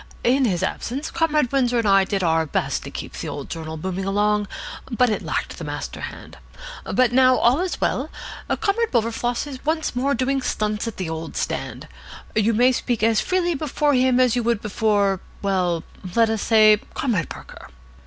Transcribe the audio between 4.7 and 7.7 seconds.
but it lacked the master hand. But now all